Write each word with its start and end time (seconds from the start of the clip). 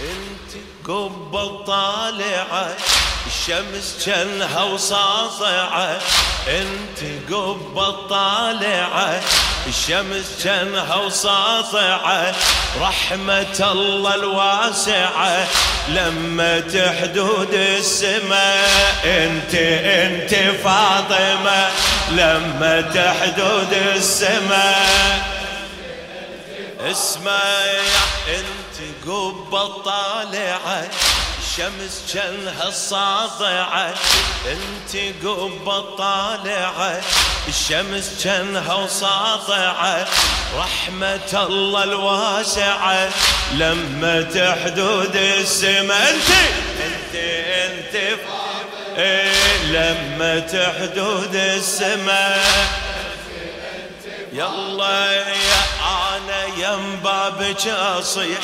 انت 0.00 0.62
قبل 0.88 1.64
طالعة 1.66 2.76
الشمس 3.26 4.06
جنها 4.06 4.62
وساطعة 4.62 5.98
انت 6.48 7.32
قبل 7.32 8.08
طالعة 8.08 9.20
الشمس 9.66 10.44
جنها 10.44 10.96
وساطعة 10.96 12.34
رحمة 12.80 13.70
الله 13.72 14.14
الواسعة 14.14 15.46
لما 15.88 16.60
تحدود 16.60 17.54
السماء. 17.54 18.96
انت 19.04 19.54
انت 19.54 20.34
فاطمة 20.64 21.70
لما 22.10 22.80
تحدود 22.80 23.72
السماء. 23.72 25.40
اسمع 26.90 27.40
انت. 28.28 28.69
قبة 29.06 29.68
طالعة 29.82 30.88
الشمس 31.38 32.02
جنها 32.14 32.68
الساطعة 32.68 33.94
انت 34.46 34.96
قبة 35.26 35.80
طالعة 35.96 37.00
الشمس 37.48 38.24
جنها 38.24 38.74
وساطعة 38.74 40.06
رحمة 40.56 41.46
الله 41.46 41.84
الواسعة 41.84 43.08
لما 43.52 44.22
تحدود 44.22 45.16
السماء 45.16 46.10
انت 46.10 46.30
انت 46.84 47.14
انت 47.14 48.18
إيه 48.98 49.62
لما 49.64 50.38
تحدود 50.38 51.34
السماء 51.34 52.44
يلا 54.32 55.12
يا 55.12 55.62
يم 56.70 57.00
بابك 57.04 57.66
اصيح 57.66 58.38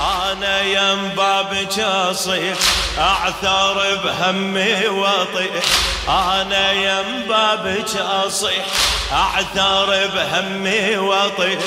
أنا 0.00 0.60
يم 0.60 1.08
بابك 1.08 1.78
اصيح 1.78 2.56
أعثر 2.98 3.96
بهمي 4.04 4.86
واطيح 4.86 5.64
أنا 6.08 6.72
يم 6.72 7.22
بابك 7.28 7.96
اصيح 7.96 8.64
أعثر 9.12 10.06
بهمي 10.14 10.96
واطيح 10.96 11.60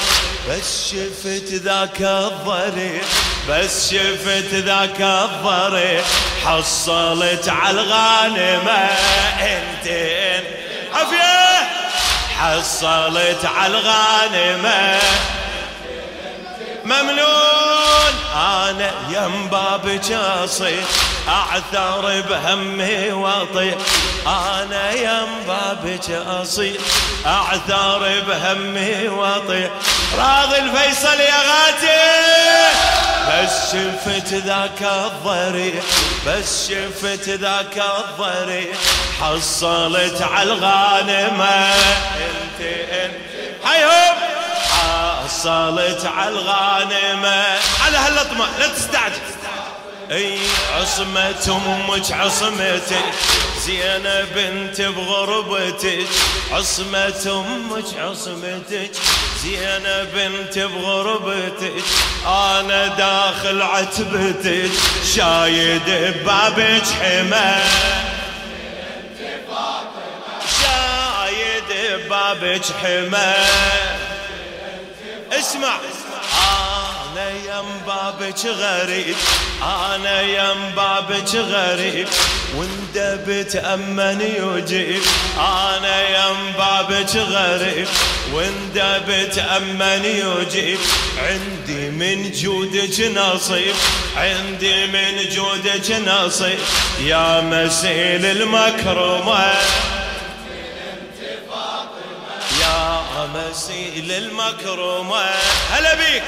بس 0.50 0.92
شفت 0.92 1.54
ذاك 1.54 2.02
الضريح. 2.02 3.04
بس 3.50 3.94
شفت 3.94 4.54
ذاك 4.54 5.02
الضريح. 5.02 6.04
حصلت 6.46 7.50
على 7.50 7.82
الغانمة 7.82 8.90
انت 9.42 9.88
عافية. 10.94 11.70
حصلت 12.40 13.46
على 13.46 13.78
الغانمة 13.78 15.00
ممنون. 16.86 18.14
أنا 18.36 18.92
يم 19.10 19.48
بابك 19.48 20.12
اصيح 20.12 20.86
أعثر 21.28 22.22
بهمي 22.30 23.12
واطيح 23.12 23.76
أنا 24.28 24.92
يم 24.92 25.44
بابك 25.48 26.10
اصيح 26.12 26.82
أعثر 27.26 28.22
بهمي 28.28 29.08
واطيح 29.08 29.70
راضي 30.18 30.58
الفيصل 30.58 31.20
يا 31.20 31.38
غاتي. 31.38 32.32
بس 33.30 33.72
شفت 33.72 34.34
ذاك 34.34 34.82
الضريح 34.82 35.84
بس 36.28 36.70
شفت 36.70 37.30
ذاك 37.30 37.84
الضريح 38.00 38.78
حصلت 39.22 40.22
على 40.22 40.54
الغانمه 40.54 41.74
أنت 42.16 42.62
أنت. 42.92 43.32
حيهم 43.66 44.11
حصلت 45.42 46.06
على 46.06 46.30
الغانمة. 46.30 47.46
على 47.86 47.98
هاللطمة 47.98 48.46
لا 48.60 48.68
تستعجل. 48.68 49.22
أي 50.12 50.38
عصمة 50.76 51.62
أمك 51.66 52.12
عصمتك 52.12 53.06
زينة 53.66 54.26
بنت 54.36 54.82
بغربتك. 54.82 56.08
عصمة 56.52 57.46
أمك 57.48 57.86
عصمتك 57.98 58.92
زينة 59.44 60.04
بنت 60.04 60.60
بغربتك. 60.60 61.84
أنا 62.28 62.88
داخل 62.88 63.62
عتبتك 63.62 64.72
شايد 65.16 65.82
ببابك 65.88 66.84
حمى. 67.02 67.56
شايد 70.62 72.00
ببابك 72.06 72.66
حمى. 72.84 73.34
اسمع. 75.42 75.76
أنا 77.12 77.30
يم 77.30 77.66
بابك 77.88 78.46
غريب 78.46 79.16
أنا 79.64 80.22
يم 80.22 80.72
بابك 80.76 81.36
غريب 81.36 82.08
وانت 82.56 83.20
بتأمن 83.28 84.22
يجيب 84.22 85.02
أنا 85.40 86.10
يم 86.10 86.52
بابك 86.58 87.16
غريب 87.16 87.88
وانت 88.34 89.02
بتأمن 89.08 90.06
يجيب 90.06 90.80
عندي 91.18 91.90
من 91.90 92.32
جودك 92.32 93.00
نصيب 93.18 93.76
عندي 94.18 94.88
من 94.88 95.30
جودك 95.36 95.92
نصيب 96.08 96.60
يا 97.06 97.42
مسيل 97.42 98.26
المكرمه 98.26 99.54
مسيل 103.28 104.12
المكرمة 104.12 105.26
هلا 105.72 105.96
بيك. 105.96 106.24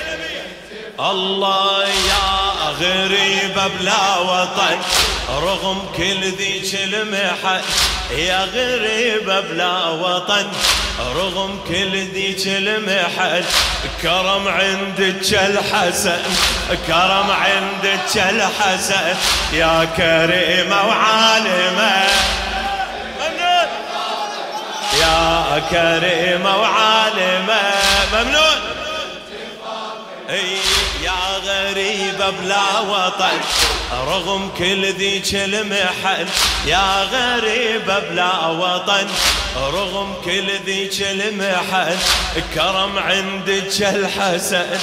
الله 1.00 1.88
يا 1.88 2.54
غريبة 2.80 3.68
بلا 3.68 4.18
وطن. 4.18 4.78
رغم 5.30 5.86
كل 5.98 6.22
ذيك 6.22 6.76
المحن. 6.76 7.62
يا 8.18 8.46
غريبة 8.46 9.40
بلا 9.40 9.88
وطن. 9.90 10.48
رغم 11.00 11.60
كل 11.68 11.98
ذيك 12.14 12.48
المحن. 12.48 13.44
كرم 14.02 14.48
عندك 14.48 15.34
الحسن. 15.34 16.22
كرم 16.88 17.32
عندك 17.32 18.18
الحسن. 18.18 19.16
يا 19.54 19.88
كريمة 19.98 20.88
وعالمة. 20.88 22.04
يا 25.04 25.62
كريمة 25.72 26.58
وعالمة 26.58 27.62
ممنون. 28.14 28.60
إي 30.30 30.58
يا 31.04 31.22
غريبة 31.46 32.30
بلا 32.30 32.80
وطن 32.80 33.40
رغم 34.08 34.52
كل 34.58 34.94
ذيك 34.94 35.36
المحن. 35.36 36.28
يا 36.66 37.04
غريبة 37.04 38.00
بلا 38.00 38.48
وطن 38.48 39.08
رغم 39.58 40.14
كل 40.26 40.48
ذيك 40.66 41.02
المحن. 41.02 41.98
كرم 42.56 43.00
عندك 43.00 43.82
الحسن 43.82 44.80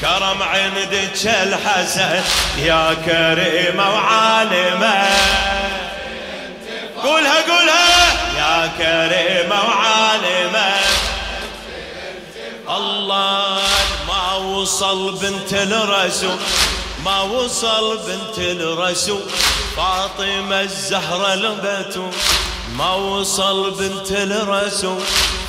كرم 0.00 0.42
عندك 0.42 1.24
الحسن. 1.26 2.22
يا 2.58 2.96
كريمة 3.06 3.94
وعالمة 3.94 5.08
قولها 7.02 7.40
قولها. 7.48 7.89
كريمة 8.66 9.64
وعالمة. 9.64 10.74
الله 12.76 13.58
ما 14.08 14.34
وصل 14.34 15.18
بنت 15.18 15.52
الرسول 15.52 16.38
ما 17.04 17.20
وصل 17.20 17.98
بنت 17.98 18.38
الرسول. 18.38 19.22
فاطمة 19.76 20.60
الزهرة 20.60 21.34
البتول 21.34 22.12
ما 22.76 22.94
وصل 22.94 23.70
بنت 23.70 24.12
الرسول. 24.12 25.02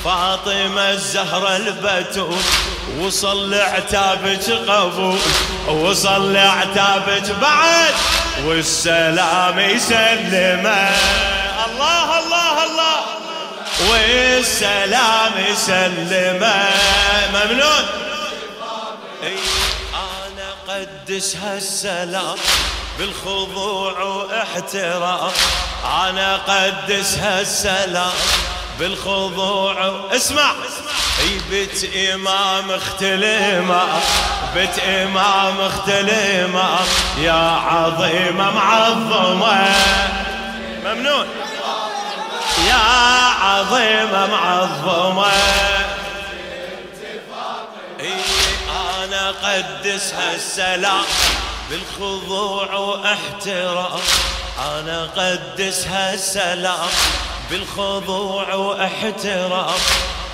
فاطمة 0.05 0.89
الزهرة 0.91 1.55
البتول 1.57 2.37
وصل 2.99 3.51
لعتابك 3.51 4.51
قبول 4.51 5.19
وصل 5.67 6.33
لعتابك 6.33 7.31
بعد 7.41 7.93
والسلام 8.45 9.59
يسلمه. 9.59 10.89
الله 11.65 12.19
الله 12.19 12.19
الله. 12.19 12.40
والسلام 13.89 15.31
يسلمه 15.49 16.69
ممنون. 17.33 17.85
إي 19.23 19.35
أنا 19.93 20.49
قدس 20.67 21.35
هالسلام 21.35 22.37
بالخضوع 22.99 24.01
واحترام. 24.03 25.31
أنا 26.03 26.37
قدس 26.37 27.17
هالسلام 27.17 28.13
بالخضوع 28.79 29.93
اسمع. 30.15 30.51
إي 31.21 31.39
بت 31.51 31.89
إمام 32.13 32.71
اختلما 32.71 33.99
بت 34.55 34.79
إمام 34.79 35.61
اختلما 35.61 36.79
يا 37.17 37.59
عظيمه 37.67 38.51
معظمه 38.51 39.75
ممنون. 40.85 41.27
يا 42.67 42.83
عظيمة 43.41 44.27
معظمة 44.27 45.31
إي 47.99 48.13
أنا 49.03 49.31
قدس 49.31 50.13
هالسلام 50.13 51.03
بالخضوع 51.69 52.73
وأحترام. 52.73 53.99
أنا 54.59 55.09
قدسها 55.17 56.13
السلام 56.13 56.89
بالخضوع 57.49 58.53
وأحترام. 58.53 59.79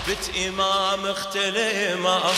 بت 0.07 0.31
إمام 0.47 1.05
اختل 1.05 1.57
إمام 1.93 2.33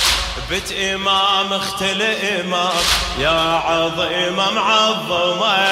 بت 0.52 0.72
إمام 0.72 1.54
اختل 1.54 2.02
إمام. 2.02 2.84
يا 3.20 3.62
عظيمة 3.66 4.52
معظمة 4.52 5.68